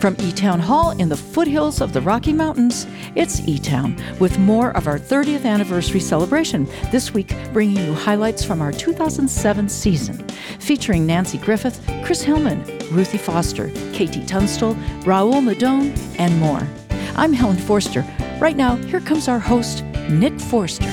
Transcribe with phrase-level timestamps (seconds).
[0.00, 4.38] From E Town Hall in the foothills of the Rocky Mountains, it's E Town with
[4.38, 6.66] more of our 30th anniversary celebration.
[6.90, 10.26] This week, bringing you highlights from our 2007 season,
[10.58, 16.66] featuring Nanci Griffith, Chris Hillman, Ruthie Foster, KT Tunstall, Raul Midón, and more.
[17.14, 18.02] I'm Helen Forster.
[18.40, 20.90] Right now, here comes our host, Nick Forster.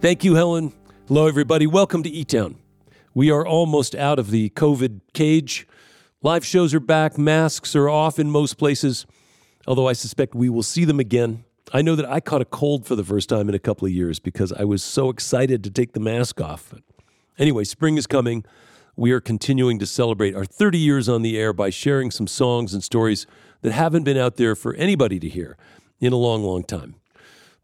[0.00, 0.72] Thank you, Helen.
[1.08, 1.66] Hello, everybody.
[1.66, 2.56] Welcome to E Town.
[3.16, 5.68] We are almost out of the COVID cage.
[6.20, 9.06] Live shows are back, masks are off in most places,
[9.68, 11.44] although I suspect we will see them again.
[11.72, 13.92] I know that I caught a cold for the first time in a couple of
[13.92, 16.74] years because I was so excited to take the mask off.
[17.38, 18.44] Anyway, spring is coming.
[18.96, 22.74] We are continuing to celebrate our 30 years on the air by sharing some songs
[22.74, 23.28] and stories
[23.62, 25.56] that haven't been out there for anybody to hear
[26.00, 26.96] in a long, long time.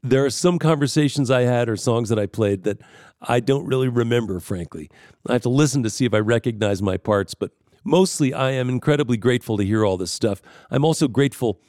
[0.03, 2.79] There are some conversations I had or songs that I played that
[3.21, 4.91] I don't really remember, frankly.
[5.29, 7.51] I have to listen to see if I recognize my parts, but
[7.85, 10.41] mostly I am incredibly grateful to hear all this stuff.
[10.71, 11.61] I'm also grateful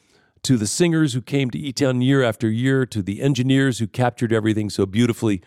[0.44, 3.88] to the singers who came to E Town year after year, to the engineers who
[3.88, 5.42] captured everything so beautifully,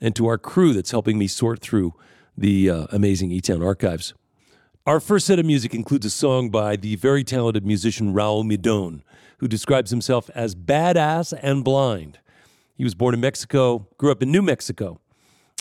[0.00, 1.92] and to our crew that's helping me sort through
[2.36, 4.14] the uh, amazing E Town archives.
[4.84, 9.02] Our first set of music includes a song by the very talented musician Raul Midón,
[9.38, 12.18] who describes himself as badass and blind.
[12.82, 14.98] He was born in Mexico, grew up in New Mexico,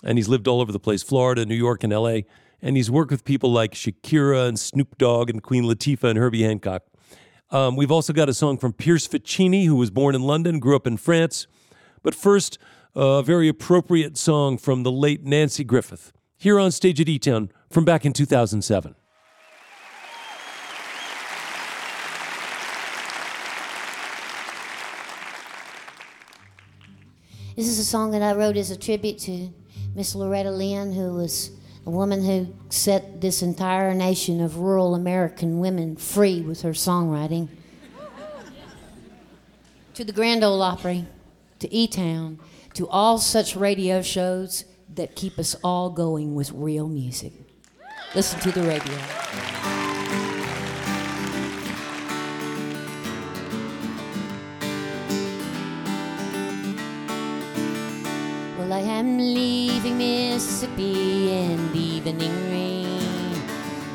[0.03, 2.21] and he's lived all over the place Florida, New York, and LA.
[2.63, 6.41] And he's worked with people like Shakira and Snoop Dogg and Queen Latifah and Herbie
[6.41, 6.81] Hancock.
[7.51, 10.75] Um, we've also got a song from Piers Faccini, who was born in London, grew
[10.75, 11.45] up in France.
[12.01, 12.57] But first,
[12.95, 17.51] a very appropriate song from the late Nanci Griffith, here on stage at E Town
[17.69, 18.95] from back in 2007.
[27.61, 29.49] This is a song that I wrote as a tribute to
[29.93, 31.51] Miss Loretta Lynn, who was
[31.85, 37.49] a woman who set this entire nation of rural American women free with her songwriting.
[39.93, 41.05] to the Grand Ole Opry,
[41.59, 42.39] to E Town,
[42.73, 47.31] to all such radio shows that keep us all going with real music.
[48.15, 49.50] Listen to the radio.
[59.01, 63.41] Well, I am leaving Mississippi in the evening rain.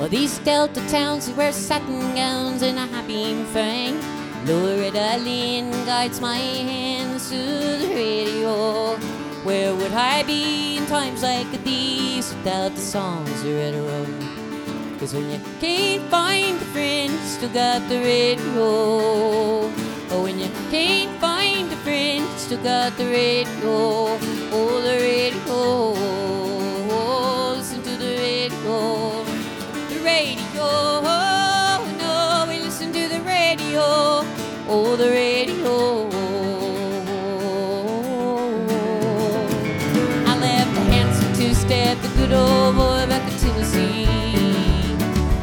[0.00, 4.00] Well, these Delta towns wear satin gowns and a high beam frame.
[4.46, 8.96] Loretta Lynn guides my hands to the radio.
[9.44, 14.98] Where would I be in times like these without the songs Loretta wrote?
[14.98, 19.85] Cause when you can't find a friend, you still got the radio.
[20.08, 24.18] Oh, when you can't find a friend, still got the radio.
[24.52, 25.92] Oh, the radio.
[27.56, 29.24] Listen to the radio.
[29.88, 30.62] The radio.
[30.62, 34.22] Oh, no, we listen to the radio.
[34.68, 36.08] Oh, the radio.
[40.24, 44.06] I left a handsome two-step, the good old boy back in Tennessee.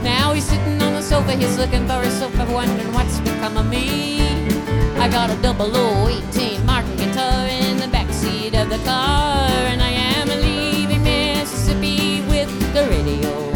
[0.01, 3.69] Now he's sitting on the sofa, he's looking for a sofa, wondering what's become of
[3.69, 4.22] me.
[5.13, 9.90] Got a double O 18 Martin guitar in the backseat of the car, and I
[9.90, 13.52] am leaving Mississippi with the radio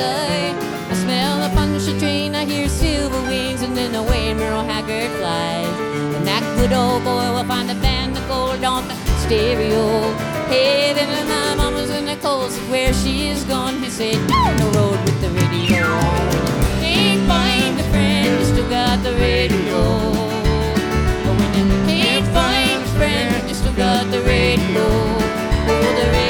[0.00, 0.56] Sky.
[0.92, 5.76] I smell a puncture train, I hear silver wings, and then away Merle Haggard flies.
[6.16, 8.94] And that good old boy will find a band of gold on the
[9.24, 9.84] stereo.
[10.48, 13.76] Hey, then my mama's in the coast where she is gone.
[13.84, 15.84] He said, down the road with the radio.
[16.80, 19.80] Can't find a friend, you still got the radio.
[21.40, 24.86] When you can't find a friend, you still got the radio.
[24.86, 25.96] Oh.
[26.00, 26.29] The radio.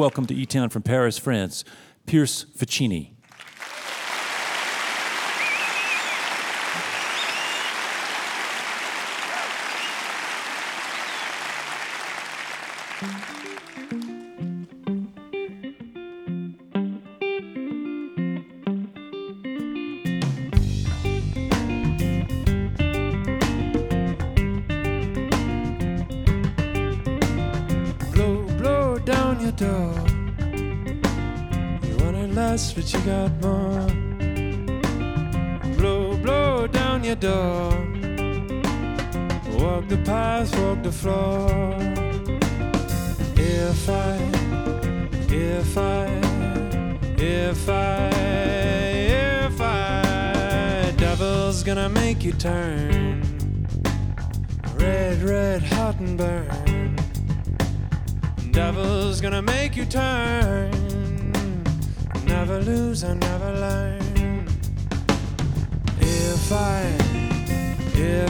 [0.00, 1.62] welcome to E Town from Paris, France,
[2.06, 3.10] Piers Faccini.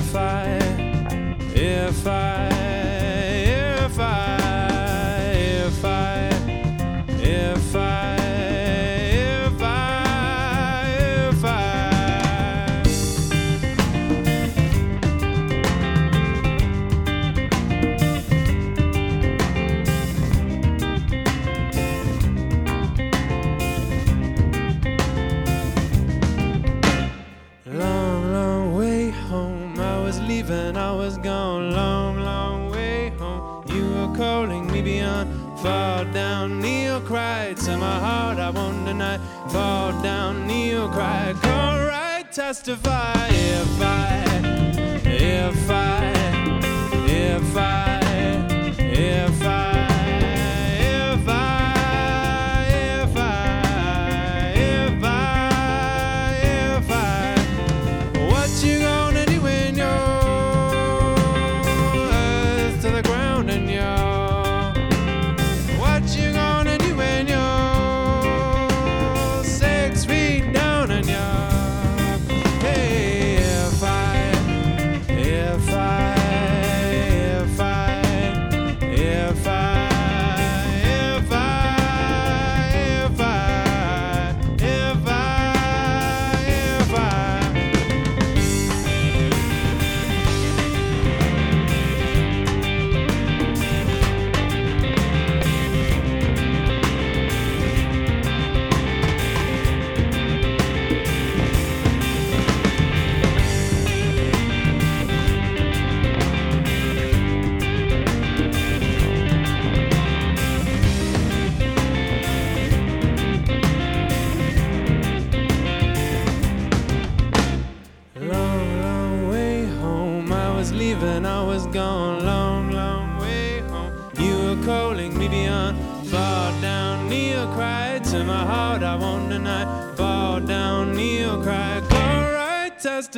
[0.00, 0.58] if I,
[1.54, 2.49] if I.
[42.50, 44.29] testify if I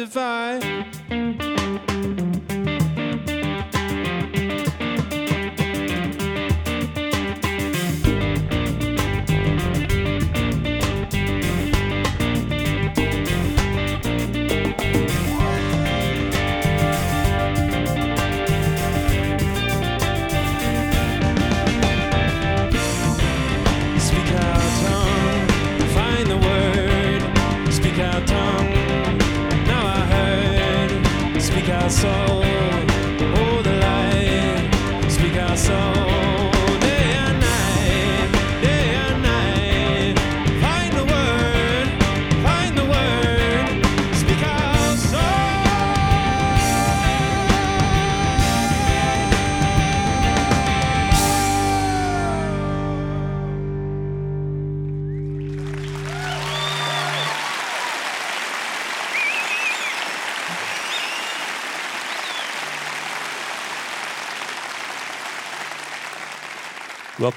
[0.06, 0.81] survive.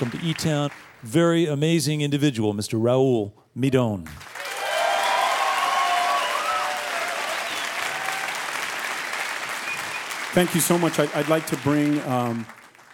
[0.05, 0.69] Welcome to E Town.
[1.01, 2.79] Very amazing individual, Mr.
[2.79, 4.07] Raul Midon.
[10.35, 10.99] Thank you so much.
[10.99, 12.45] I'd like to bring um,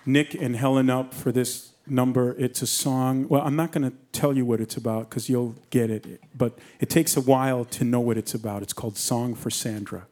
[0.06, 2.34] Nick and Helen up for this number.
[2.38, 3.28] It's a song.
[3.28, 6.60] Well, I'm not going to tell you what it's about because you'll get it, but
[6.80, 8.62] it takes a while to know what it's about.
[8.62, 10.08] It's called Song for Sandra.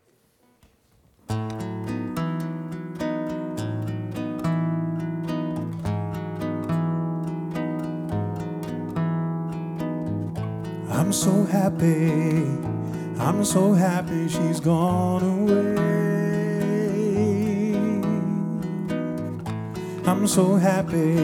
[11.09, 12.45] I'm so happy,
[13.17, 15.75] I'm so happy she's gone away.
[20.05, 21.17] I'm so happy,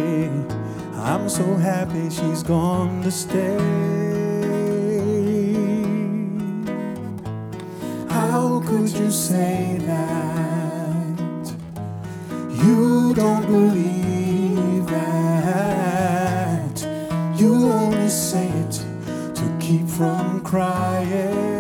[0.96, 3.60] I'm so happy she's gone to stay.
[8.10, 11.56] How could you say that?
[12.50, 13.95] You don't believe
[19.96, 21.54] from crying.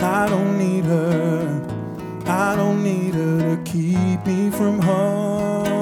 [0.00, 1.62] I don't need her.
[2.26, 5.72] I don't need her to keep me from harm.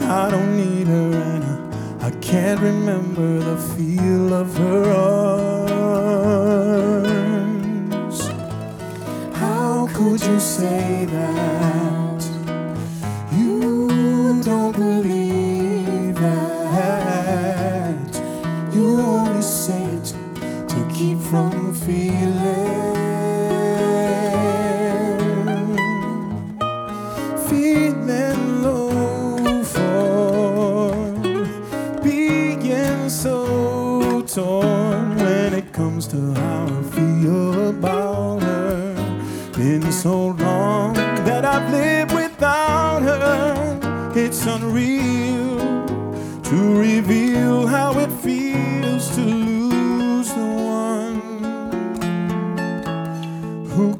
[0.00, 1.44] I don't need her, and
[2.02, 4.90] I, I can't remember the feel of her
[6.94, 8.18] arms.
[9.36, 11.51] How could you say that?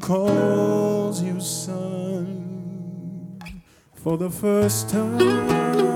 [0.03, 3.39] Calls you son
[3.95, 5.92] for the first time.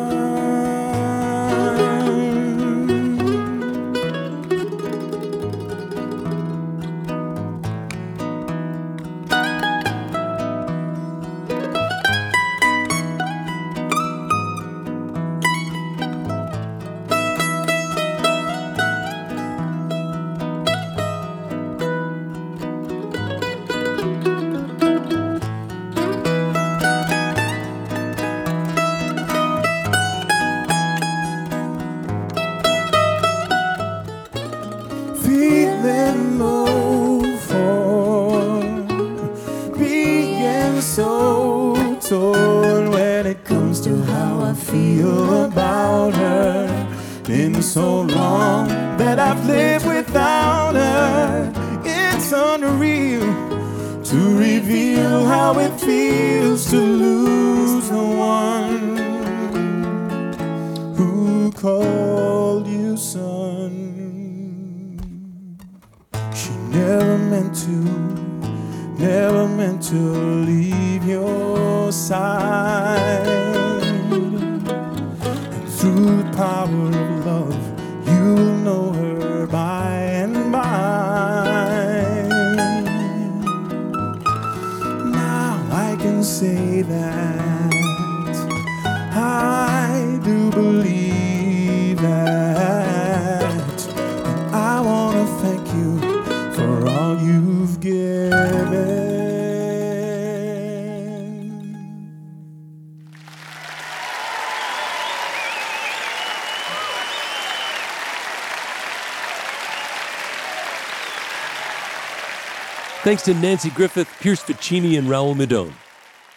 [113.07, 115.71] Thanks to Nanci Griffith, Piers Faccini, and Raul Midon.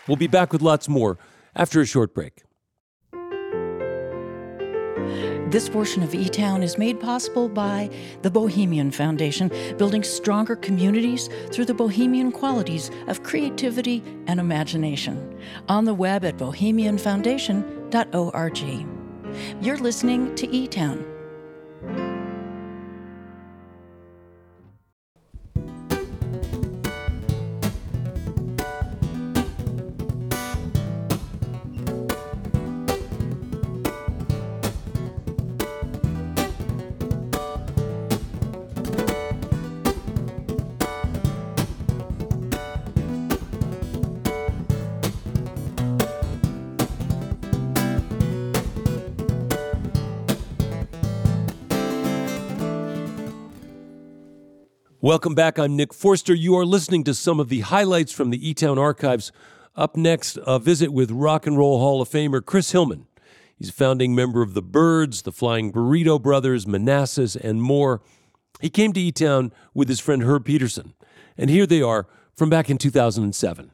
[0.07, 1.19] We'll be back with lots more
[1.57, 2.45] after a short break.
[5.50, 7.91] This portion of E Town is made possible by
[8.23, 15.37] the Bohemian Foundation, building stronger communities through the bohemian qualities of creativity and imagination.
[15.69, 18.87] On the web at bohemianfoundation.org.
[19.61, 21.10] You're listening to E Town.
[55.11, 55.59] Welcome back.
[55.59, 56.35] I'm Nick Forster.
[56.35, 59.33] You are listening to some of the highlights from the E Town archives.
[59.75, 63.09] Up next, a visit with Rock and Roll Hall of Famer Chris Hillman.
[63.57, 68.02] He's a founding member of the Byrds, the Flying Burrito Brothers, Manassas, and more.
[68.61, 70.95] He came to E Town with his friend Herb Pedersen.
[71.37, 73.73] And here they are from back in 2007.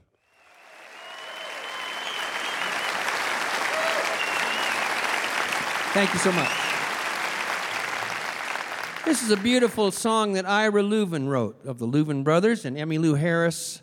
[5.93, 6.66] Thank you so much.
[9.07, 13.17] This is a beautiful song that Ira Louvin wrote of the Louvin brothers and Emmylou
[13.17, 13.81] Harris.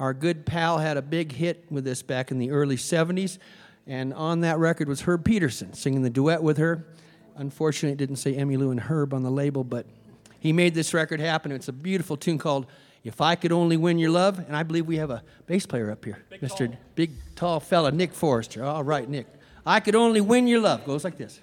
[0.00, 3.36] Our good pal had a big hit with this back in the early 70s,
[3.86, 6.86] and on that record was Herb Pedersen singing the duet with her.
[7.36, 9.84] Unfortunately, it didn't say Emmylou and Herb on the label, but
[10.40, 11.52] he made this record happen.
[11.52, 12.64] It's a beautiful tune called
[13.04, 15.90] If I Could Only Win Your Love, and I believe we have a bass player
[15.90, 16.74] up here, Mr.
[16.94, 18.64] Big Tall Fella, Nick Forster.
[18.64, 19.26] All right, Nick.
[19.66, 21.42] I Could Only Win Your Love goes like this.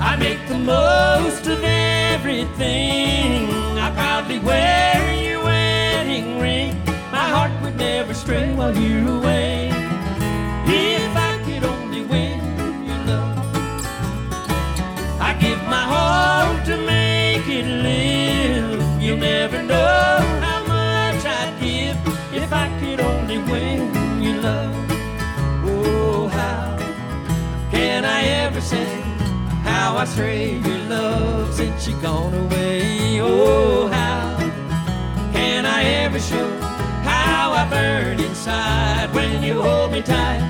[0.00, 3.48] I'd make the most of everything.
[3.78, 6.74] I'd proudly wear your wedding ring.
[7.10, 9.70] My heart would never stray while you're away.
[10.66, 12.38] If I could only win
[12.88, 13.38] your love,
[15.20, 19.02] I'd give my all to make it live.
[19.02, 20.25] You'll never know
[27.96, 29.00] can I ever say
[29.64, 33.18] how I crave your love since you're gone away?
[33.22, 34.36] Oh, how
[35.32, 36.48] can I ever show
[37.10, 40.44] how I burn inside when you hold me tight?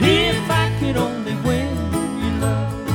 [0.00, 1.74] If I could only win
[2.22, 2.88] your love,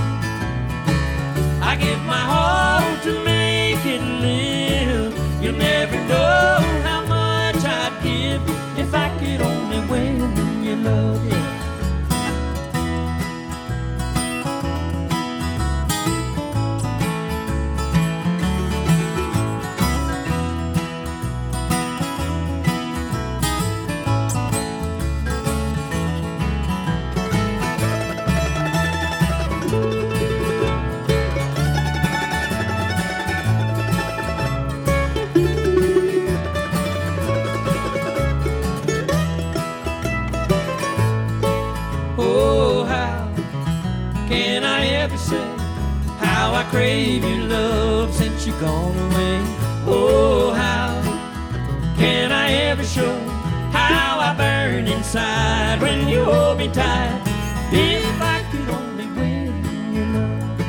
[1.61, 5.11] I give my all to make it live.
[5.43, 6.68] You'll never know
[46.49, 49.39] how I crave your love since you're gone away?
[49.85, 50.99] Oh, how
[51.95, 53.19] can I ever show
[53.69, 57.21] how I burn inside when you hold me tight?
[57.71, 60.61] If I could only win your love,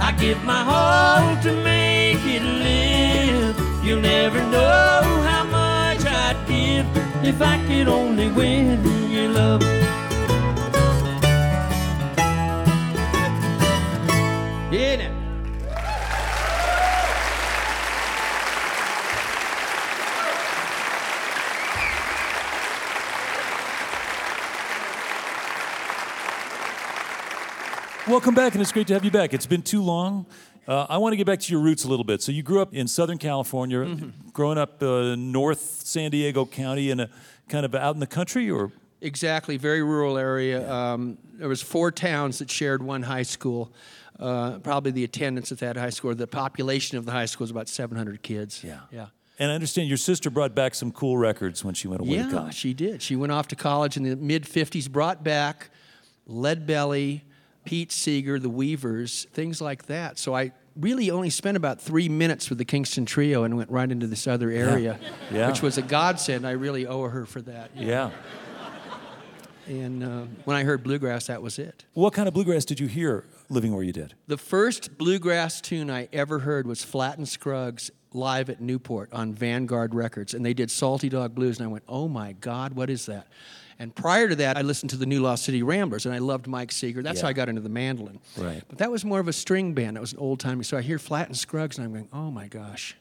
[0.00, 3.56] I give my all to make it live.
[3.84, 6.86] You'll never know how much I'd give
[7.26, 9.81] if I could only win your love.
[28.12, 29.32] Welcome back, and it's great to have you back.
[29.32, 30.26] It's been too long.
[30.68, 32.20] Uh, I want to get back to your roots a little bit.
[32.20, 34.28] So you grew up in Southern California, Mm-hmm.
[34.34, 37.08] growing up uh, North San Diego County, in a
[37.48, 38.70] kind of out in the country, or
[39.00, 40.70] Exactly, very rural area.
[40.70, 43.72] Um, there was four towns that shared one high school.
[44.20, 47.50] Uh, probably the attendance at that high school, the population of the high school was
[47.50, 48.62] about 700 kids.
[48.62, 48.80] Yeah.
[48.92, 49.06] yeah.
[49.38, 52.24] And I understand your sister brought back some cool records when she went away to
[52.24, 52.54] Yeah, college.
[52.56, 53.00] she did.
[53.00, 55.70] She went off to college in the mid 50s, brought back
[56.26, 57.24] Lead Belly,
[57.64, 60.18] Pete Seeger, the Weavers, things like that.
[60.18, 63.90] So I really only spent about three minutes with the Kingston Trio and went right
[63.90, 64.98] into this other area,
[65.30, 65.48] Yeah.
[65.48, 66.46] which was a godsend.
[66.46, 67.70] I really owe her for that.
[67.76, 68.10] Yeah.
[69.68, 71.84] And uh, when I heard bluegrass, that was it.
[71.94, 74.14] What kind of bluegrass did you hear living where you did?
[74.26, 79.32] The first bluegrass tune I ever heard was Flatt and Scruggs live at Newport on
[79.34, 82.90] Vanguard Records, and they did Salty Dog Blues, and I went, "Oh my God, what
[82.90, 83.26] is that?"
[83.82, 86.46] And prior to that, I listened to the New Lost City Ramblers, and I loved
[86.46, 87.02] Mike Seeger.
[87.02, 88.20] That's how I got into the mandolin.
[88.38, 88.62] Right.
[88.68, 89.96] But that was more of a string band.
[89.96, 90.62] That was an old timey.
[90.62, 92.96] So I hear Flatt and Scruggs, and I'm going, "Oh my gosh."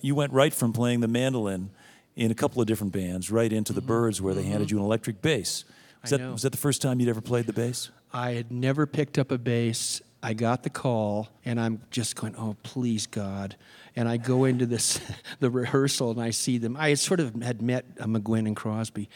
[0.00, 1.70] You went right from playing the mandolin
[2.16, 4.84] in a couple of different bands right into the Byrds, where they handed you an
[4.84, 5.64] electric bass.
[6.02, 6.22] Was Mm-hmm.
[6.24, 7.90] That, was that the first time you'd ever played the bass?
[8.14, 10.00] I had never picked up a bass.
[10.22, 13.56] I got the call, and I'm just going, "Oh, please, God!"
[13.94, 15.00] And I go into this,
[15.40, 16.76] the rehearsal, and I see them.
[16.78, 19.10] I had sort of had met uh, McGuinn and Crosby,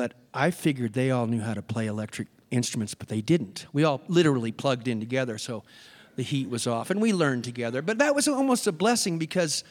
[0.00, 3.66] but I figured they all knew how to play electric instruments, but they didn't.
[3.74, 5.62] We all literally plugged in together, so
[6.16, 7.82] the heat was off, and we learned together.
[7.82, 9.62] But that was almost a blessing because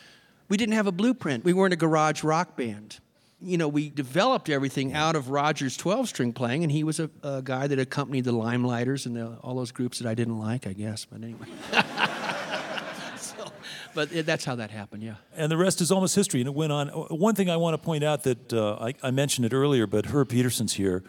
[0.47, 1.43] we didn't have a blueprint.
[1.43, 2.99] We weren't a garage rock band.
[3.41, 7.09] you know, we developed everything out of Roger's 12 string playing, and he was a,
[7.23, 10.67] a guy that accompanied the Limeliters and the, all those groups that I didn't like,
[10.67, 11.05] I guess.
[11.05, 11.47] But anyway.
[13.93, 15.15] but that's how that happened, yeah.
[15.35, 16.39] And the rest is almost history.
[16.41, 16.87] And it went on.
[16.89, 20.07] One thing I want to point out that uh, I, I mentioned it earlier, but
[20.07, 21.03] Herb Pedersen's here.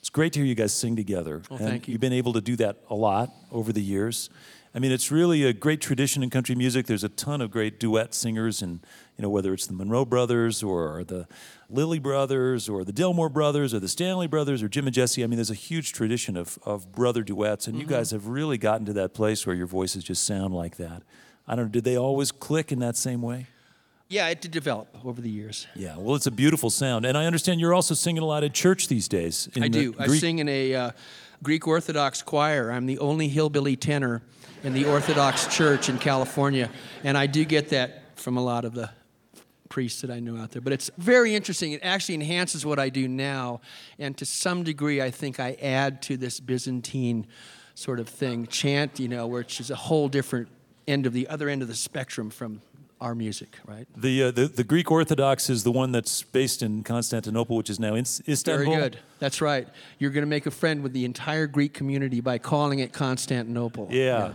[0.00, 1.42] It's great to hear you guys sing together.
[1.50, 1.92] Oh, and thank you.
[1.92, 4.28] You've been able to do that a lot over the years.
[4.76, 6.86] I mean, it's really a great tradition in country music.
[6.86, 8.80] There's a ton of great duet singers, and
[9.16, 11.28] you know whether it's the Monroe brothers or the
[11.70, 15.22] Lilly brothers or the Delmore brothers or the Stanley brothers or Jim and Jesse.
[15.22, 17.94] I mean, there's a huge tradition of, of brother duets, and you Mm-hmm.
[17.94, 21.02] guys have really gotten to that place where your voices just sound like that.
[21.46, 21.70] I don't know.
[21.70, 23.48] Did they always click in that same way?
[24.08, 25.66] Yeah, it did develop over the years.
[25.74, 28.52] Yeah, well, it's a beautiful sound, and I understand you're also singing a lot at
[28.52, 29.48] church these days.
[29.54, 29.94] in I do.
[29.98, 30.90] I sing in a uh,
[31.42, 32.70] Greek Orthodox choir.
[32.70, 34.22] I'm the only hillbilly tenor
[34.62, 36.70] in the Orthodox Church in California,
[37.02, 38.90] and I do get that from a lot of the
[39.68, 40.62] priests that I know out there.
[40.62, 41.72] But it's very interesting.
[41.72, 43.62] It actually enhances what I do now,
[43.98, 47.26] and to some degree, I think I add to this Byzantine
[47.74, 50.48] sort of thing, chant, you know, which is a whole different
[50.86, 52.60] end of the other end of the spectrum from
[53.00, 53.86] our music, right?
[53.96, 57.78] The, uh, the the Greek Orthodox is the one that's based in Constantinople, which is
[57.78, 58.64] now in Istanbul.
[58.64, 58.98] Very good.
[59.18, 59.68] That's right.
[59.98, 63.88] You're going to make a friend with the entire Greek community by calling it Constantinople.
[63.90, 64.32] Yeah.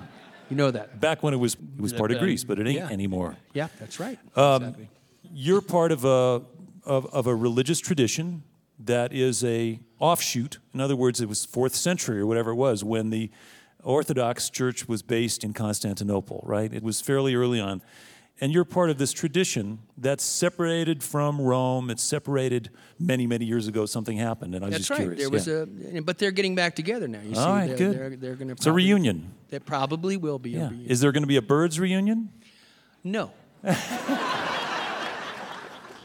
[0.49, 0.99] You know that.
[0.99, 2.89] Back when it was it was part of Uh, Greece, but it ain't yeah.
[2.89, 3.38] anymore.
[3.53, 4.19] Yeah, that's right.
[4.35, 4.89] Um, exactly.
[5.31, 6.41] You're part of a
[6.85, 8.43] of, of a religious tradition
[8.79, 10.57] that is a offshoot.
[10.73, 13.29] In other words, it was fourth century or whatever it was when the
[13.84, 16.44] Orthodox Church was based in Constantinople.
[16.46, 16.74] Right?
[16.74, 17.82] It was fairly early on.
[18.42, 21.89] And you're part of this tradition that's separated from Rome.
[21.89, 23.86] It's separated many, many years ago.
[23.86, 25.18] Something happened, and I was That's just right.
[25.18, 25.20] curious.
[25.20, 25.48] There was
[25.94, 25.98] yeah.
[26.00, 27.20] a, but they're getting back together now.
[27.20, 27.98] You see, All right, they're, good.
[27.98, 28.54] They're, they're going to.
[28.54, 29.34] It's a reunion.
[29.50, 30.70] There probably will be a Yeah.
[30.70, 30.89] reunion.
[30.89, 32.30] Is there going to be a Byrds reunion?
[33.04, 33.32] no.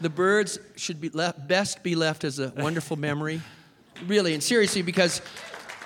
[0.01, 3.41] the Byrds should be left, best be left as a wonderful memory,
[4.07, 5.21] really and seriously, because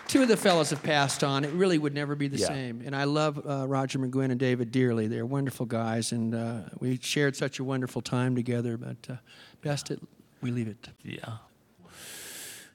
[0.10, 1.46] two of the fellows have passed on.
[1.46, 2.48] It really would never be the Yeah.
[2.48, 2.82] same.
[2.86, 5.08] And I love uh, Roger McGuinn and David dearly.
[5.08, 8.76] They're wonderful guys, and uh, we shared such a wonderful time together.
[8.76, 9.16] But uh,
[9.62, 10.02] best it
[10.42, 10.90] we leave it.
[11.04, 11.38] Yeah.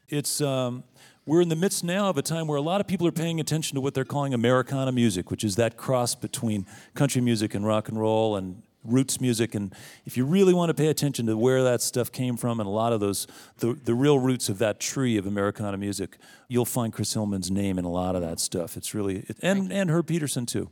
[0.08, 0.84] It's um,
[1.26, 3.40] we're in the midst now of a time where a lot of people are paying
[3.40, 7.66] attention to what they're calling Americana music, which is that cross between country music and
[7.66, 9.54] rock and roll and roots music.
[9.54, 12.66] And if you really want to pay attention to where that stuff came from and
[12.66, 13.26] a lot of those
[13.58, 16.18] the, the real roots of that tree of Americana music,
[16.48, 18.76] you'll find Chris Hillman's name in a lot of that stuff.
[18.76, 20.70] It's really it, and and Herb Pedersen too.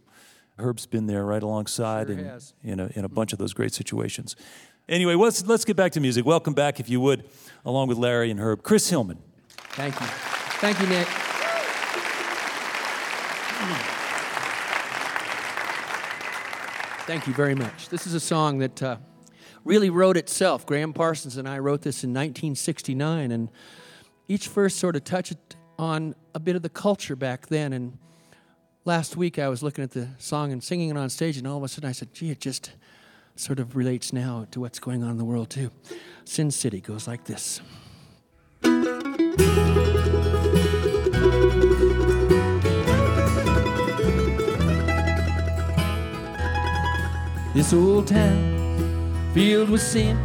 [0.59, 2.55] Herb's been there right alongside Sure in, has.
[2.63, 4.37] in, a, in a bunch of those great situations.
[4.89, 6.27] Anyway, let's, let's get back to music.
[6.27, 7.25] Welcome back, if you would,
[7.65, 8.63] along with Larry and Herb.
[8.63, 9.19] Chris Hillman.
[9.49, 10.07] Thank you.
[10.61, 11.09] Thank you, Nick.
[17.05, 17.89] Thank you very much.
[17.89, 18.97] This is a song that uh,
[19.65, 20.65] really wrote itself.
[20.65, 23.51] Gram Parsons and I wrote this in 1969, and
[24.29, 25.37] each verse sort of touched
[25.81, 27.73] on a bit of the culture back then.
[27.73, 27.99] And
[28.85, 31.57] last week I was looking at the song and singing it on stage, and all
[31.57, 32.71] of a sudden I said, gee, it just
[33.35, 35.73] sort of relates now to what's going on in the world, too.
[36.25, 37.61] Sin City goes like this.
[47.55, 50.17] This old town filled with sin,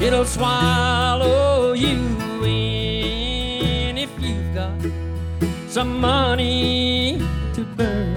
[0.00, 1.96] it'll swallow you
[2.44, 4.74] in if you've got
[5.68, 7.18] some money
[7.54, 8.16] to burn.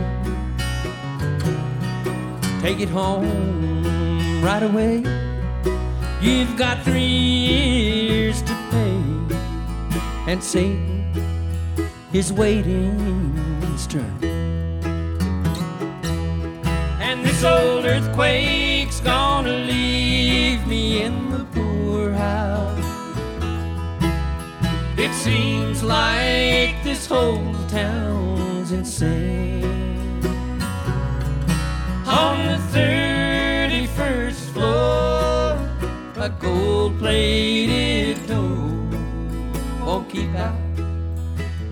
[2.60, 5.04] Take it home right away.
[6.20, 9.00] You've got three years to pay,
[10.26, 11.06] and Satan
[12.14, 12.98] is waiting
[13.62, 14.37] his turn.
[17.38, 22.84] This old earthquake's gonna leave me in the poorhouse.
[24.98, 29.64] It seems like this whole town's insane.
[32.08, 35.60] On the 31st floor,
[36.20, 38.82] a gold plated door
[39.86, 40.58] won't keep out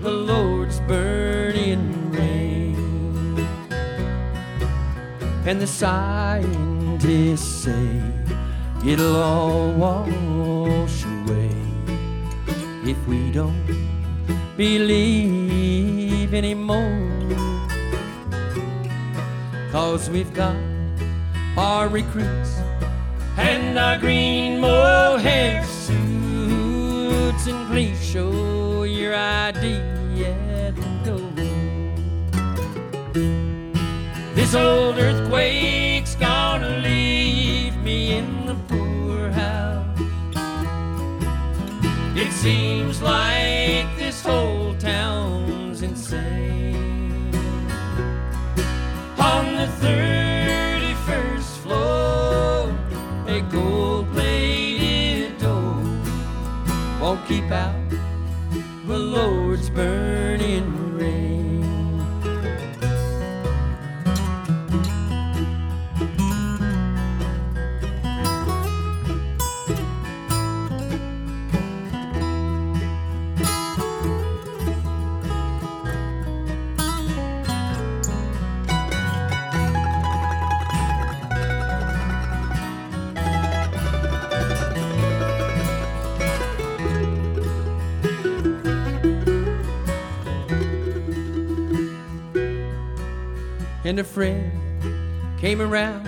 [0.00, 1.95] the Lord's burning
[5.48, 8.02] And the scientists say
[8.84, 11.52] it'll all wash away
[12.84, 13.64] if we don't
[14.56, 17.22] believe anymore.
[19.70, 20.56] Cause we've got
[21.56, 22.56] our recruits
[23.38, 27.46] and our green mohair suits.
[27.46, 29.95] And please show your ID
[34.36, 39.98] This old earthquake's gonna leave me in the poorhouse.
[42.14, 47.34] It seems like this whole town's insane.
[49.18, 52.76] On the 31st floor,
[53.26, 55.80] a gold plated door
[57.00, 57.88] won't keep out
[58.86, 60.25] the Lord's burning
[93.86, 94.50] and a friend
[95.38, 96.04] came around,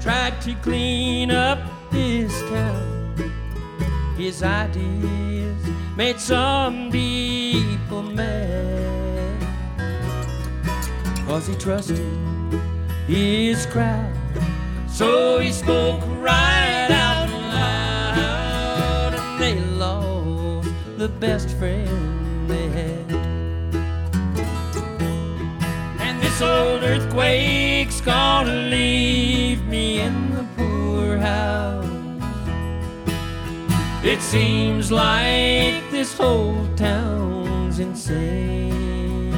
[0.00, 1.58] tried to clean up
[1.92, 3.14] this town.
[4.16, 5.62] His ideas
[5.94, 9.42] made some people mad,
[11.26, 12.00] cause he trusted
[13.06, 14.10] his crowd.
[14.88, 22.03] So he spoke right out loud, and they lost the best friend
[26.34, 31.86] this old earthquake's gonna leave me in the poorhouse.
[34.02, 39.32] It seems like this whole town's insane.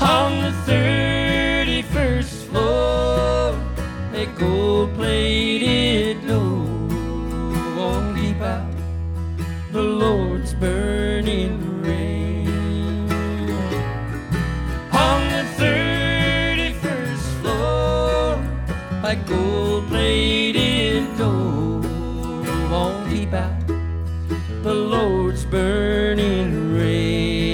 [0.00, 3.58] On the 31st floor,
[4.14, 6.62] a gold plated door
[7.76, 8.72] won't keep out
[9.72, 10.27] the Lord's
[19.08, 21.80] a gold plated door
[22.70, 23.66] won't keep out
[24.62, 27.48] the Lord's burning rain.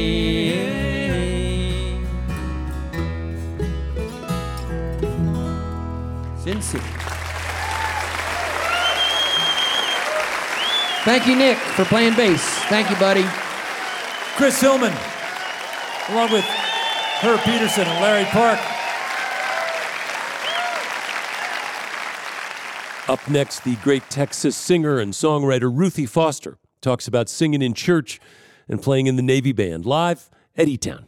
[11.04, 12.42] Thank you, Nick, for playing bass.
[12.64, 13.24] Thank you, buddy.
[14.36, 14.92] Chris Hillman,
[16.08, 16.44] along with
[17.20, 18.58] Herb Pedersen and Larry Park.
[23.06, 28.18] Up next, the great Texas singer and songwriter Ruthie Foster talks about singing in church
[28.66, 31.04] and playing in the Navy Band live at E Town.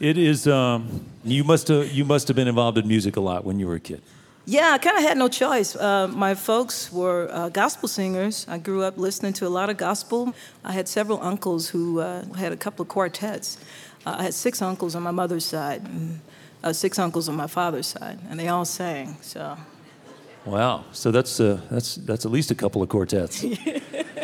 [0.00, 0.48] It is.
[0.48, 1.92] Um, you must have.
[1.92, 4.00] You must have been involved in music a lot when you were a kid.
[4.46, 5.76] Yeah, I kind of had no choice.
[5.76, 8.46] Uh, my folks were uh, gospel singers.
[8.48, 10.34] I grew up listening to a lot of gospel.
[10.64, 13.58] I had several uncles who uh, had a couple of quartets.
[14.06, 16.20] Uh, I had six uncles on my mother's side, and
[16.64, 19.18] uh, six uncles on my father's side, and they all sang.
[19.20, 19.56] So,
[20.46, 20.84] Wow.
[20.92, 23.44] So that's uh, that's that's at least a couple of quartets.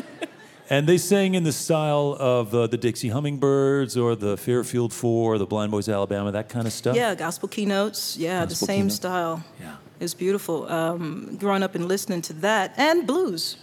[0.71, 5.39] and they sang in the style of uh, the Dixie Hummingbirds or the Fairfield Four,
[5.39, 6.97] the Blind Boys Alabama, that kind of stuff.
[6.97, 8.17] yeah, gospel keynotes.
[8.17, 8.93] Yeah, the same keynote.
[8.93, 9.45] style.
[9.61, 9.77] Yeah.
[9.99, 10.69] It's beautiful.
[10.71, 13.57] Um, growing up and listening to that and blues.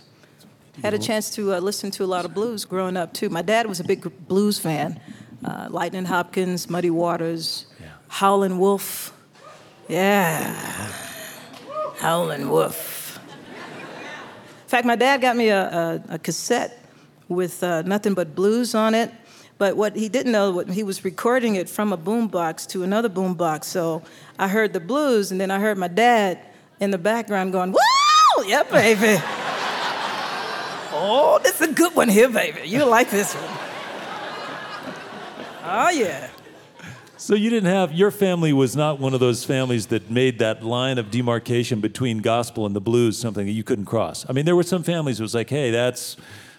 [0.82, 3.30] Had a chance to uh, listen to a lot of blues growing up too.
[3.30, 5.00] My dad was a big blues fan.
[5.46, 7.68] Uh, Lightnin' Hopkins, Muddy Waters,
[8.08, 9.14] Howlin' Wolf.
[9.88, 10.52] Yeah.
[11.98, 13.20] Howlin' Wolf.
[14.64, 15.62] In fact, my dad got me a,
[16.10, 16.80] a, a cassette
[17.28, 19.12] with uh, nothing but blues on it.
[19.64, 23.64] But what he didn't know, he was recording it from a boombox to another boombox.
[23.64, 24.04] So
[24.38, 26.38] I heard the blues, and then I heard my dad
[26.82, 29.22] in the background going, "Woo, yeah, baby."
[30.92, 32.68] oh, this is a good one here, baby.
[32.68, 33.58] You like this one?
[35.64, 36.28] Oh yeah.
[37.16, 40.62] So you didn't have your family was not one of those families that made that
[40.62, 44.26] line of demarcation between gospel and the blues something that you couldn't cross.
[44.28, 46.18] I mean, there were some families who was like, hey, that's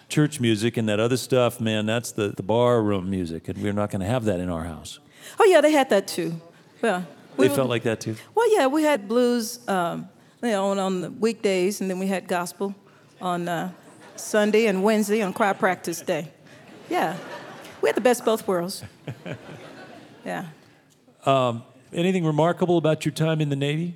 [0.09, 3.73] church music, and that other stuff, man, that's the, the bar room music, and we're
[3.73, 4.99] not going to have that in our house.
[5.39, 6.39] Oh yeah, they had that too.
[6.81, 7.05] Well,
[7.37, 8.15] They we- felt like that too.
[8.33, 10.07] Well, yeah, we had blues, um,
[10.43, 12.75] you know, on, on the weekdays, and then we had gospel
[13.21, 13.71] on uh,
[14.15, 16.31] Sunday and Wednesday on choir practice day.
[16.89, 17.17] Yeah,
[17.81, 18.83] we had the best of both worlds.
[20.25, 20.45] Yeah,
[21.93, 23.95] Anything remarkable about your time in the Navy?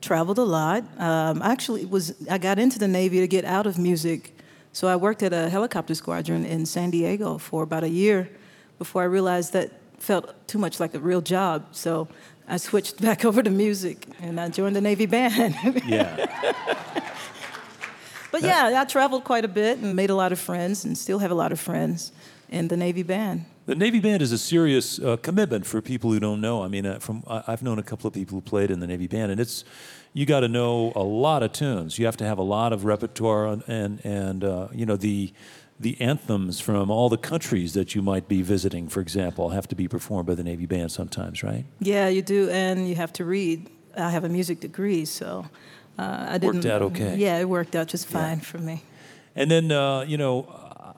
[0.00, 0.84] traveled a lot.
[0.96, 4.37] Um, actually, was I got into the Navy to get out of music,
[4.78, 8.30] so I worked at a helicopter squadron in San Diego for about a year
[8.78, 11.66] before I realized that felt too much like a real job.
[11.72, 12.06] So
[12.46, 15.56] I switched back over to music, and I joined the Navy band.
[15.84, 16.14] Yeah.
[18.30, 21.18] But yeah, I traveled quite a bit and made a lot of friends and still
[21.18, 22.12] have a lot of friends
[22.48, 23.46] in the Navy band.
[23.66, 26.62] The Navy Band is a serious uh, commitment for people who don't know.
[26.62, 28.86] I mean, uh, from I- I've known a couple of people who played in the
[28.86, 29.64] Navy Band, and it's
[30.12, 31.98] you got to know a lot of tunes.
[31.98, 35.32] You have to have a lot of repertoire, and and, and uh, you know the
[35.80, 39.76] the anthems from all the countries that you might be visiting, for example, have to
[39.76, 41.64] be performed by the Navy Band sometimes, right?
[41.78, 43.70] Yeah, you do, and you have to read.
[43.96, 45.46] I have a music degree, so
[45.98, 46.56] uh, I didn't.
[46.56, 47.16] Worked out okay.
[47.16, 48.82] Yeah, it worked out just fine for me.
[49.38, 50.48] And then, uh, you know,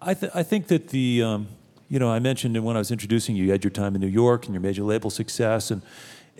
[0.00, 1.48] I, th- I think that the, um,
[1.90, 4.06] you know, I mentioned when I was introducing you, you had your time in New
[4.06, 5.70] York and your major label success.
[5.70, 5.82] And,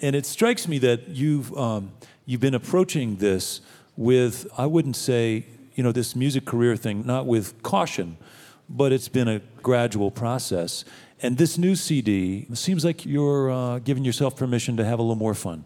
[0.00, 1.92] and it strikes me that you've, um,
[2.26, 3.60] you've been approaching this
[3.96, 8.16] with, I wouldn't say, you know, this music career thing, not with caution,
[8.68, 10.84] but it's been a gradual process.
[11.22, 15.16] And this new CD seems like you're uh, giving yourself permission to have a little
[15.16, 15.64] more fun.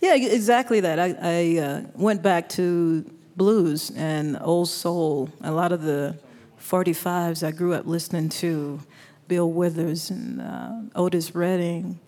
[0.00, 0.98] Yeah, exactly that.
[0.98, 5.30] I, I uh, went back to blues and old soul.
[5.42, 6.18] A lot of the
[6.60, 8.80] 45s I grew up listening to,
[9.26, 11.98] Bill Withers and uh, Otis Redding,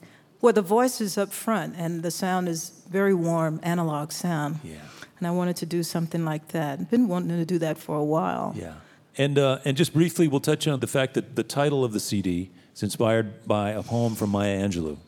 [0.41, 4.61] where the voice is up front and the sound is very warm, analog sound.
[4.63, 4.77] Yeah.
[5.19, 6.91] And I wanted to do something like that.
[6.91, 8.55] Been wanting to do that for a while.
[8.57, 8.75] Yeah.
[9.19, 12.01] And, uh, and just briefly, we'll touch on the fact that the title of the
[12.01, 14.99] CD is inspired by a poem from Maya Angelou.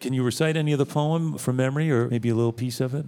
[0.00, 2.94] Can you recite any of the poem from memory or maybe a little piece of
[2.94, 3.04] it?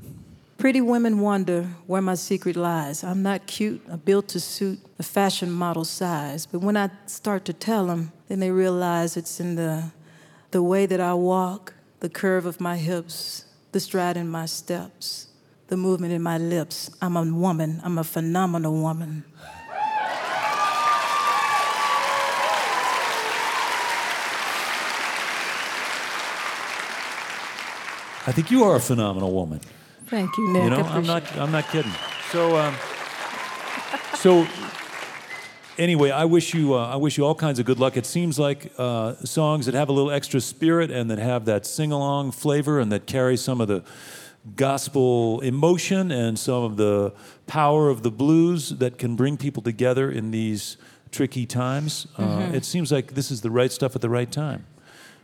[0.58, 3.04] Pretty women wonder where my secret lies.
[3.04, 6.46] I'm not cute, I'm built to suit a fashion model size.
[6.46, 9.92] But when I start to tell them, then they realize it's in the,
[10.50, 15.28] the way that I walk, the curve of my hips, the stride in my steps,
[15.68, 16.90] the movement in my lips.
[17.00, 19.24] I'm a woman, I'm a phenomenal woman.
[28.26, 29.60] I think you are a phenomenal woman.
[30.06, 30.64] Thank you, Nick.
[30.64, 31.36] you know, I I'm not.
[31.36, 31.92] I'm not kidding.
[32.30, 32.74] So, um,
[34.14, 34.46] so
[35.80, 36.74] anyway, I wish you.
[36.74, 37.96] Uh, I wish you all kinds of good luck.
[37.96, 41.66] It seems like uh, songs that have a little extra spirit and that have that
[41.66, 43.82] sing-along flavor and that carry some of the
[44.56, 47.12] gospel emotion and some of the
[47.46, 50.76] power of the blues that can bring people together in these
[51.10, 52.06] tricky times.
[52.16, 54.64] Uh, it seems like this is the right stuff at the right time.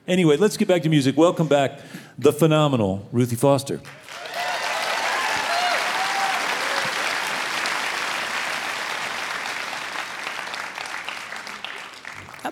[0.08, 1.16] Anyway, let's get back to music.
[1.16, 1.80] Welcome back,
[2.18, 3.80] the phenomenal Ruthie Foster.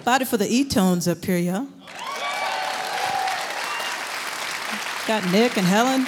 [0.06, 1.66] It for the E-tones up here, y'all?
[5.06, 6.06] Got Nick and Helen.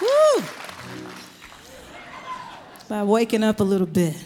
[0.00, 0.44] Woo!
[2.88, 4.16] By waking up a little bit.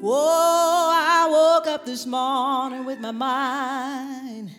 [0.00, 4.50] Whoa, I woke up this morning with my mind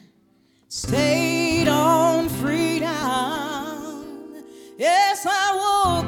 [0.67, 2.87] stayed on freedom.
[4.77, 6.06] Yes, I woke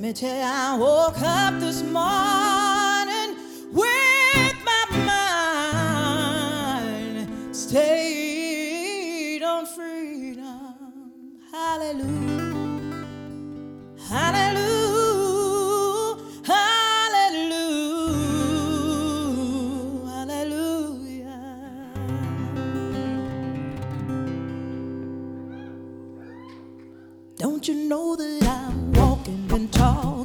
[0.00, 3.36] Let me tell you, I woke up this morning
[3.70, 10.74] with my mind stayed on freedom.
[11.52, 13.04] Hallelujah.
[14.08, 16.16] Hallelujah.
[16.46, 18.16] Hallelujah.
[20.08, 21.42] Hallelujah.
[27.36, 28.39] Don't you know that
[29.78, 30.19] walking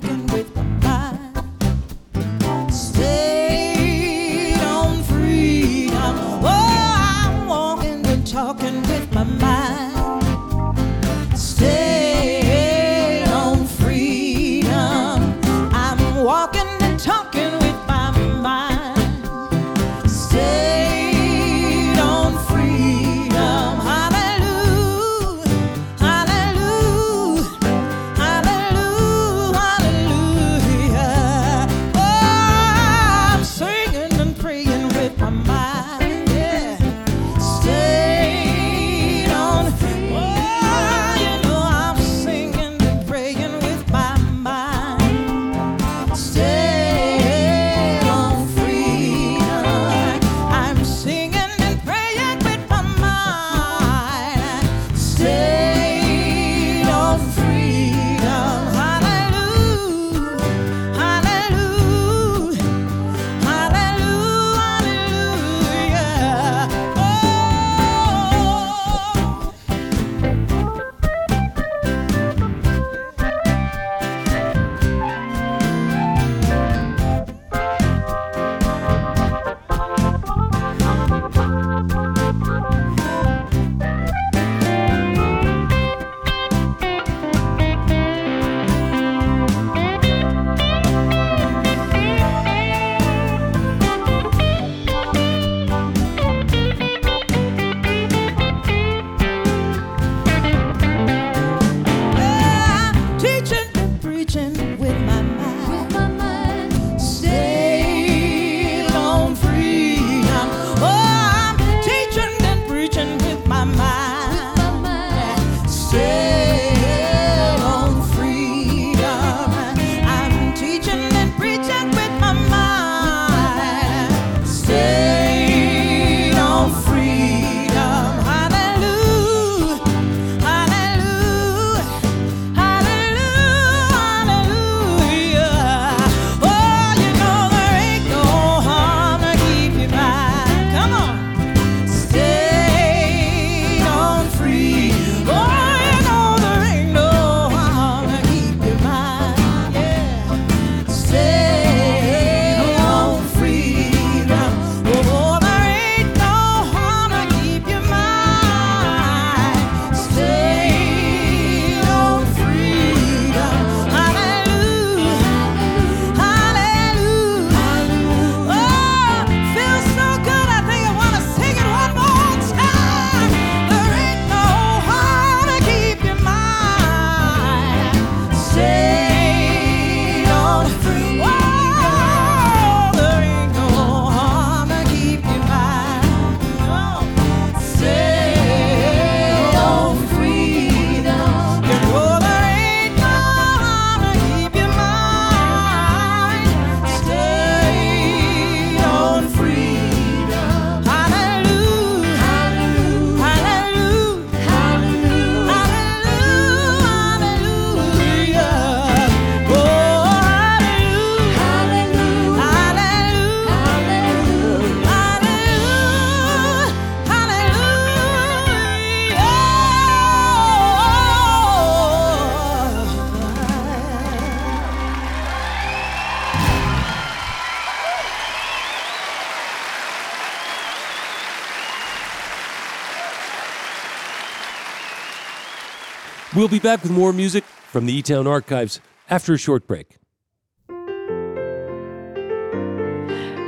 [236.45, 238.79] We'll be back with more music from the E Town archives
[239.09, 239.97] after a short break.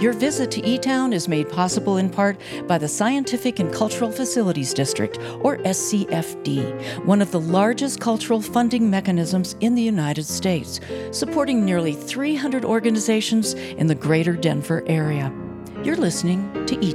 [0.01, 4.11] Your visit to E Town is made possible in part by the Scientific and Cultural
[4.11, 10.79] Facilities District, or SCFD, one of the largest cultural funding mechanisms in the United States,
[11.11, 15.31] supporting nearly 300 organizations in the greater Denver area.
[15.83, 16.93] You're listening to E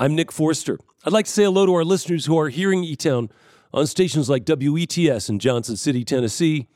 [0.00, 0.78] I'm Nick Forster.
[1.04, 3.28] I'd like to say hello to our listeners who are hearing E Town
[3.74, 6.68] on stations like WETS in Johnson City, Tennessee,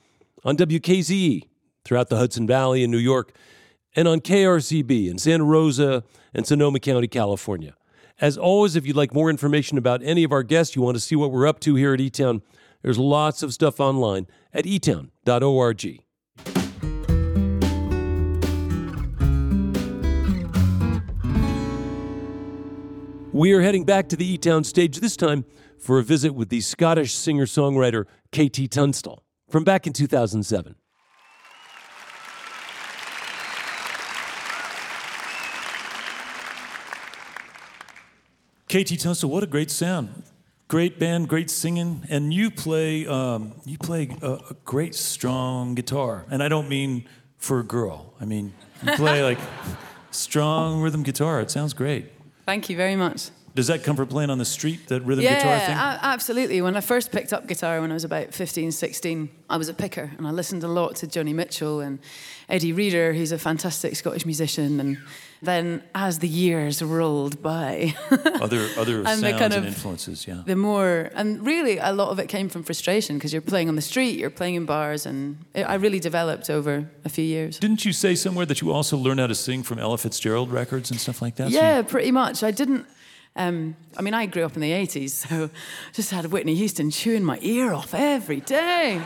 [0.44, 1.48] on WKZE
[1.86, 3.34] throughout the Hudson Valley in New York,
[3.96, 6.04] and on KRCB in Santa Rosa
[6.34, 7.74] and Sonoma County, California.
[8.20, 11.00] As always, if you'd like more information about any of our guests, you want to
[11.00, 12.42] see what we're up to here at E Town,
[12.82, 16.03] there's lots of stuff online at etown.org.
[23.34, 25.44] We are heading back to the E Town stage this time
[25.76, 30.76] for a visit with the Scottish singer songwriter KT Tunstall from back in 2007.
[38.68, 40.22] KT Tunstall, what a great sound.
[40.68, 46.24] Great band, great singing, and you play um, you play a, a great strong guitar.
[46.30, 47.08] And I don't mean
[47.38, 48.14] for a girl.
[48.20, 48.54] I mean
[48.86, 49.40] you play like
[50.12, 51.40] strong rhythm guitar.
[51.40, 52.13] It sounds great.
[52.46, 53.30] Thank you very much.
[53.54, 55.76] Does that come from playing on the street, that rhythm yeah, guitar thing?
[55.76, 56.60] a- absolutely.
[56.60, 59.74] When I first picked up guitar when I was about 15, 16, I was a
[59.74, 62.00] picker and I listened a lot to Joni Mitchell and
[62.48, 64.80] Eddie Reader, who's a fantastic Scottish musician.
[64.80, 64.98] And
[65.44, 67.94] then as the years rolled by,
[68.40, 70.42] other other And sounds kind and of- influences, yeah.
[70.46, 73.76] the more, and really a lot of it came from frustration because you're playing on
[73.76, 77.58] the street, you're playing in bars, and it, I really developed over a few years.
[77.58, 80.90] Didn't you say somewhere that you also learned how to sing from Ella Fitzgerald records
[80.90, 81.50] and stuff like that?
[81.52, 82.42] So Yeah, pretty much.
[82.42, 82.86] I didn't.
[83.36, 85.50] Um, I mean, I grew up in the 80s, so
[85.92, 89.02] just had Whitney Houston chewing my ear off every day.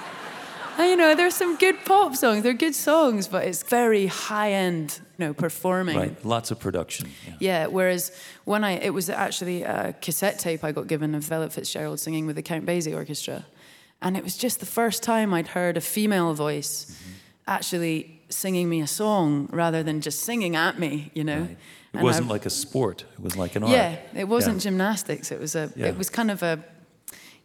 [0.79, 5.01] You know, there's some good pop songs, they're good songs, but it's very high end,
[5.19, 5.97] you know, performing.
[5.97, 7.09] Right, lots of production.
[7.27, 7.35] Yeah.
[7.41, 8.13] Yeah, whereas
[8.45, 12.27] when I, it was actually a cassette tape I got given of Ella Fitzgerald singing
[12.27, 13.45] with the Count Basie Orchestra.
[14.01, 17.13] And it was just the first time I'd heard a female voice Mm-hmm.
[17.49, 21.41] actually singing me a song rather than just singing at me, you know.
[21.41, 21.51] Right.
[21.51, 21.59] It
[21.95, 23.05] And wasn't I- like a sport.
[23.15, 23.73] It was like an art.
[23.73, 24.71] yeah, it wasn't Yeah.
[24.71, 25.33] gymnastics.
[25.33, 25.73] It was a.
[25.75, 25.87] Yeah.
[25.87, 26.63] It was kind of a.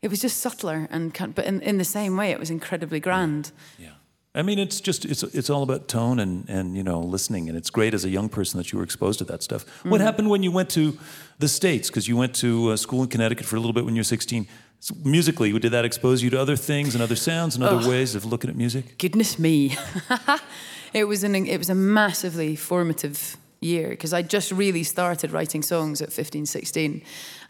[0.04, 3.00] It was just subtler and, kind but in, in the same way, it was incredibly
[3.00, 3.52] grand.
[3.80, 3.90] Yeah.
[4.36, 7.58] I mean, it's just it's it's all about tone and and you know listening, and
[7.58, 9.64] it's great as a young person that you were exposed to that stuff.
[9.84, 10.04] What Mm.
[10.06, 10.98] happened when you went to
[11.40, 11.90] the states?
[11.90, 14.16] Because you went to uh, school in Connecticut for a little bit when you were
[14.18, 14.48] 16.
[14.80, 17.88] So musically, did that expose you to other things and other sounds and other Ugh.
[17.90, 18.98] ways of looking at music?
[18.98, 19.78] Goodness me,
[20.94, 25.64] it was an it was a massively formative year because I just really started writing
[25.64, 27.02] songs at 15, 16,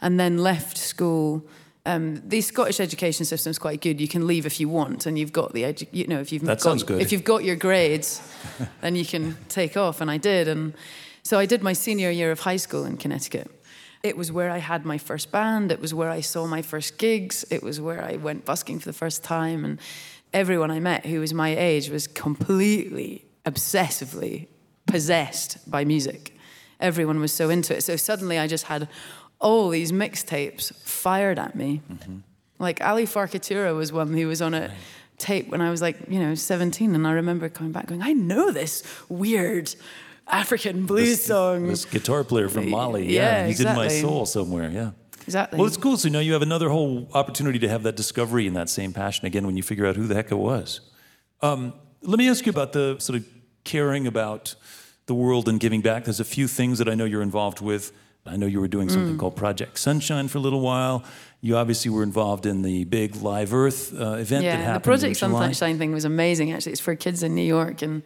[0.02, 1.42] and then left school.
[1.86, 4.00] Um, the Scottish education system is quite good.
[4.00, 6.44] You can leave if you want, and you've got the edu- you know if you've
[6.44, 7.02] That got, sounds good.
[7.02, 8.22] if you've got your grades,
[8.82, 10.48] then you can take off, and I did.
[10.48, 10.74] And
[11.24, 13.50] so I did my senior year of high school in Connecticut.
[14.02, 15.72] It was where I had my first band.
[15.72, 17.46] It was where I saw my first gigs.
[17.50, 19.64] It was where I went busking for the first time.
[19.64, 19.80] And
[20.34, 24.48] everyone I met who was my age was completely, obsessively
[24.86, 26.38] possessed by music.
[26.82, 27.82] Everyone was so into it.
[27.84, 28.90] So suddenly I just had
[29.44, 31.82] all these mixtapes fired at me.
[32.60, 34.72] Like Ali Farka Touré was one who was on a
[35.18, 36.96] tape when I was like, you know, 17.
[36.96, 39.76] And I remember coming back going, I know this weird
[40.28, 41.68] African blues song.
[41.68, 44.92] This guitar player from Mali, yeah, Yeah, he's in my soul somewhere, yeah.
[45.26, 45.58] Exactly.
[45.58, 45.98] Well, it's cool.
[45.98, 49.26] So now you have another whole opportunity to have that discovery and that same passion
[49.26, 50.82] again when you figure out who the heck it was.
[51.42, 53.26] Um, let me ask you about the sort of
[53.64, 54.56] caring about
[55.06, 56.06] the world and giving back.
[56.06, 57.92] There's a few things that I know you're involved with.
[58.26, 59.20] I know you were doing something Mm.
[59.20, 61.04] called Project Sunshine for a little while.
[61.42, 64.80] You obviously were involved in the big Live Earth uh, event that yeah, happened the
[64.80, 65.18] Project.
[65.18, 66.52] Sunshine thing was amazing.
[66.54, 68.02] Actually, it's for kids in New York and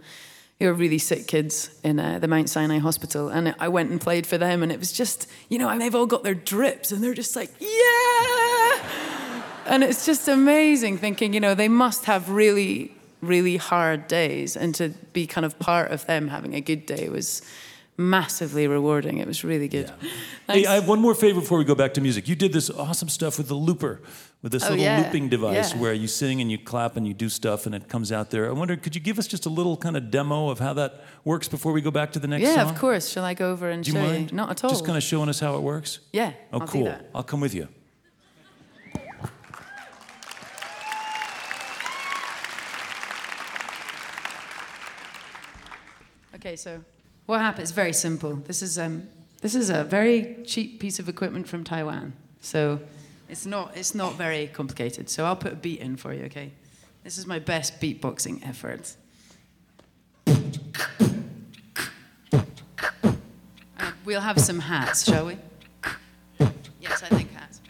[0.60, 3.30] who are really sick kids in uh, the Mount Sinai Hospital.
[3.30, 5.94] And I went and played for them, and it was just, you know, and they've
[5.94, 8.82] all got their drips, and they're just like, yeah.
[9.68, 12.92] And it's just amazing thinking, you know, they must have really,
[13.22, 17.08] really hard days, and to be kind of part of them having a good day
[17.10, 17.44] was
[17.98, 19.18] massively rewarding.
[19.18, 19.92] It was really good.
[20.50, 22.30] Hey, I have one more favor before we go back to music.
[22.30, 24.00] You did this awesome stuff with the looper,
[24.42, 25.02] with this Oh, little yeah.
[25.04, 25.82] looping device Yeah.
[25.82, 28.48] where you sing and you clap and you do stuff and it comes out there.
[28.48, 31.04] I wonder, could you give us just a little kind of demo of how that
[31.26, 32.70] works before we go back to the next yeah, song?
[32.74, 33.10] of course.
[33.10, 34.32] Shall I go over and Do you show mind?
[34.32, 34.38] you?
[34.38, 34.70] Not at all.
[34.70, 36.00] Just kind of showing us how it works?
[36.14, 36.32] Yeah.
[36.54, 36.96] Oh, I'll cool.
[37.14, 37.68] I'll come with you.
[46.36, 46.82] Okay, so
[47.28, 47.70] what happens?
[47.70, 48.36] It's very simple.
[48.36, 49.08] This is um,
[49.42, 52.14] this is a very cheap piece of equipment from Taiwan.
[52.42, 52.80] So
[53.30, 55.10] it's not it's not very complicated.
[55.10, 56.24] So I'll put a beat in for you.
[56.26, 56.54] Okay,
[57.04, 58.96] this is my best beatboxing effort.
[63.80, 65.38] Uh, we'll have some hats, shall we?
[66.82, 67.62] Yes, I think hats.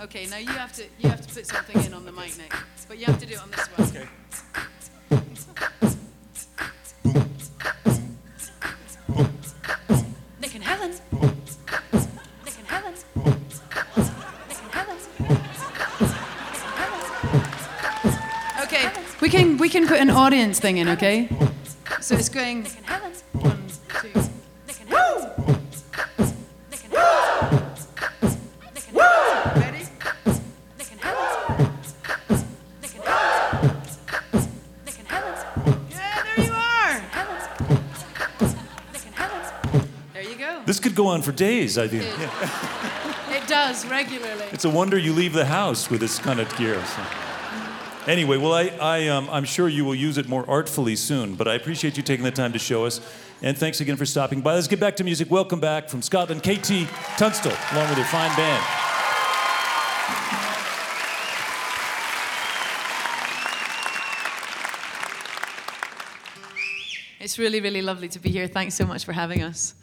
[0.00, 2.54] Okay, now you have to you have to put something in on the mic, Nick.
[2.88, 3.88] But you have to do it on this one.
[3.88, 4.06] Okay.
[10.40, 10.92] Nick and Helen.
[12.44, 12.94] Nick and Helen.
[14.48, 14.98] Nick and Helen.
[18.62, 21.28] Okay, we can we can put an audience thing in, okay?
[22.00, 22.66] So it's going.
[40.96, 42.04] Could go on for days, I think.
[42.04, 43.12] It- Yeah.
[43.36, 44.46] It does regularly.
[44.50, 46.82] It's a wonder you leave the house with this kind of gear.
[46.84, 47.02] so.
[48.10, 51.46] Anyway, well, I, I, um, I'm sure you will use it more artfully soon, but
[51.46, 53.00] I appreciate you taking the time to show us.
[53.42, 54.54] And thanks again for stopping by.
[54.54, 55.30] Let's get back to music.
[55.30, 56.88] Welcome back from Scotland, KT
[57.18, 58.64] Tunstall, along with your fine band.
[67.20, 68.46] It's really, really lovely to be here.
[68.46, 69.74] Thanks so much for having us.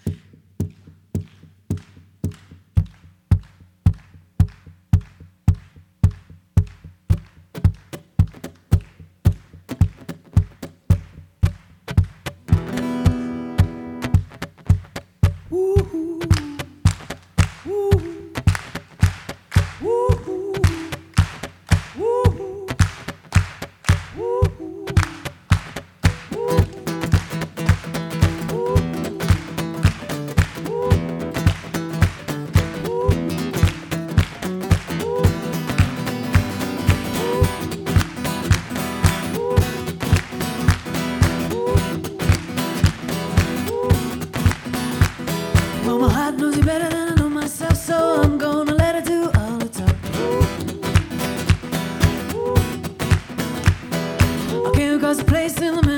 [55.23, 55.92] Place in the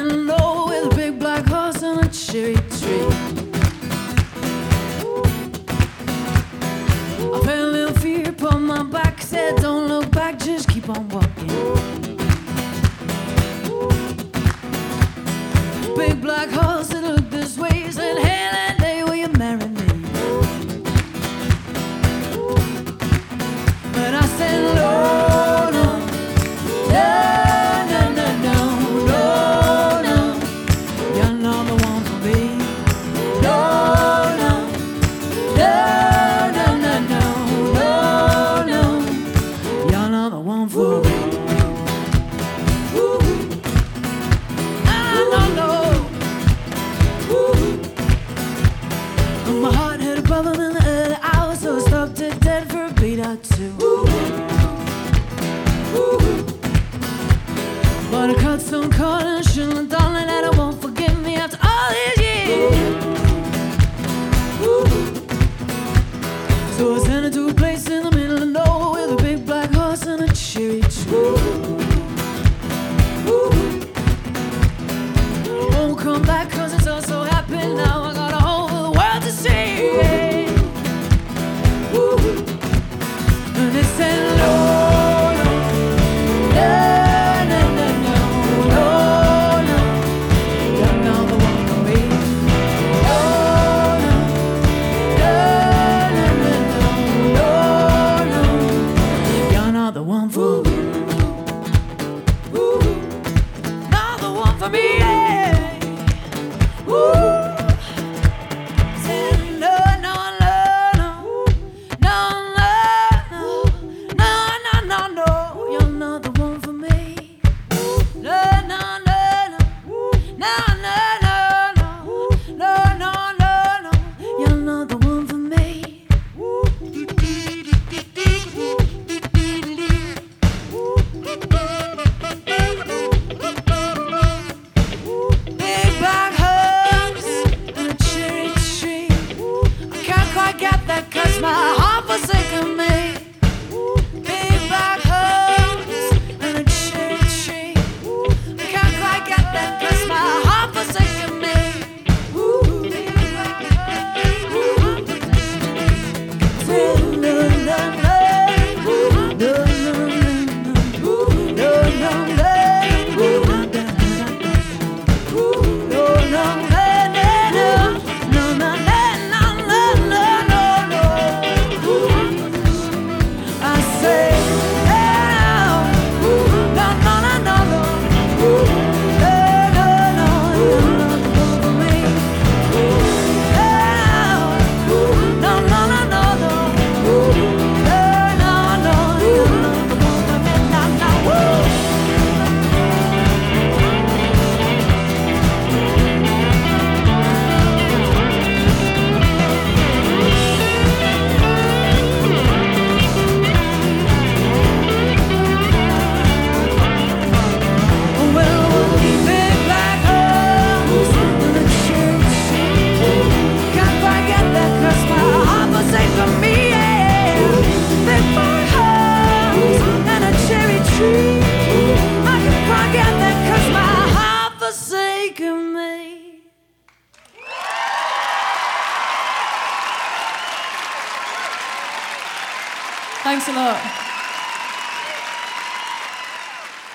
[233.38, 233.81] Thanks a lot.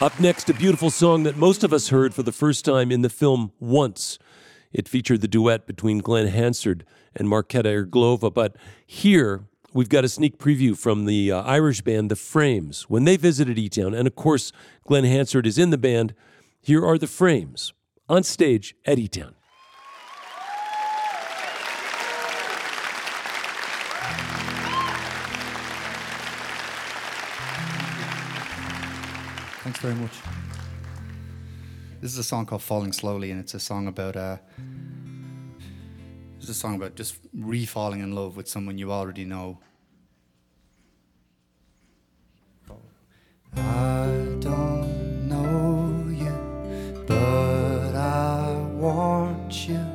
[0.00, 3.02] Up next, a beautiful song that most of us heard for the first time in
[3.02, 4.18] the film Once.
[4.72, 10.08] It featured the duet between Glen Hansard and Marketa Irglova, but here we've got a
[10.08, 13.92] sneak preview from the uh, Irish band The Frames when they visited E Town.
[13.92, 14.50] And of course,
[14.86, 16.14] Glen Hansard is in the band.
[16.62, 17.74] Here are The Frames
[18.08, 19.34] on stage at E Town.
[29.70, 30.18] Thanks very much.
[32.00, 34.38] This is a song called Falling Slowly, and it's a song about uh,
[36.40, 39.60] it's a song about just re-falling in love with someone you already know.
[43.54, 44.06] I
[44.40, 49.89] don't know you, but I want you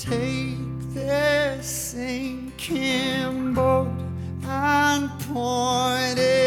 [0.00, 0.56] Take
[0.94, 3.92] this sinking boat
[4.46, 6.39] and point it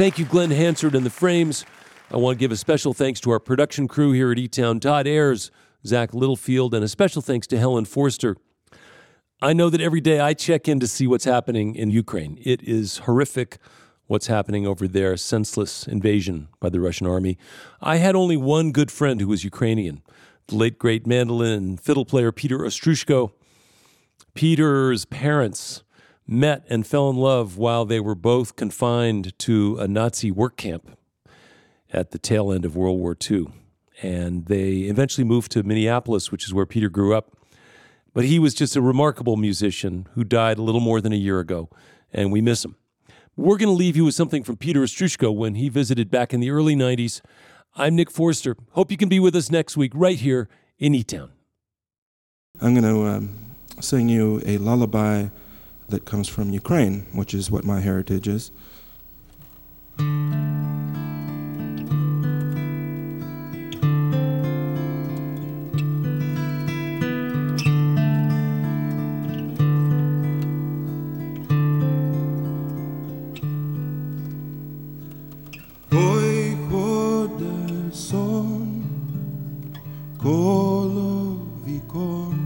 [0.00, 1.66] Thank you, Glen Hansard and the Frames.
[2.10, 4.80] I want to give a special thanks to our production crew here at E Town
[4.80, 5.50] Todd Ayers,
[5.86, 8.38] Zach Littlefield, and a special thanks to Helen Forster.
[9.42, 12.38] I know that every day I check in to see what's happening in Ukraine.
[12.42, 13.58] It is horrific
[14.06, 17.36] what's happening over there, senseless invasion by the Russian army.
[17.82, 20.00] I had only one good friend who was Ukrainian,
[20.46, 23.32] the late great mandolin and fiddle player Peter Ostroushko.
[24.32, 25.82] Peter's parents
[26.30, 30.96] met and fell in love while they were both confined to a Nazi work camp
[31.92, 33.48] at the tail end of World War II.
[34.02, 37.36] And they eventually moved to Minneapolis, which is where Peter grew up.
[38.14, 41.38] But he was just a remarkable musician who died a little more than a year
[41.38, 41.68] ago,
[42.12, 42.76] and we miss him.
[43.36, 46.40] We're going to leave you with something from Peter Ostroushko when he visited back in
[46.40, 47.20] the early 90s.
[47.76, 48.56] I'm Nick Forster.
[48.72, 51.30] Hope you can be with us next week right here in E Town.
[52.60, 55.28] I'm going to um, sing you a lullaby
[55.89, 58.51] that comes from Ukraine, which is what my heritage is.
[75.91, 78.83] Ой, ходе сон
[80.21, 82.39] коло вікон,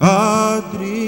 [0.00, 0.99] а дрімота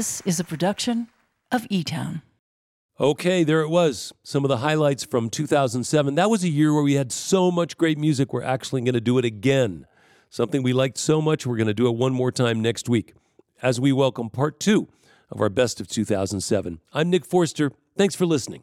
[0.00, 1.08] This is a production
[1.52, 2.22] of E Town.
[2.98, 4.14] Okay, there it was.
[4.22, 6.14] Some of the highlights from 2007.
[6.14, 8.32] That was a year where we had so much great music.
[8.32, 9.84] We're actually going to do it again.
[10.30, 13.12] Something we liked so much, we're going to do it one more time next week
[13.60, 14.88] as we welcome part two
[15.30, 16.80] of our best of 2007.
[16.94, 17.70] I'm Nick Forster.
[17.94, 18.62] Thanks for listening.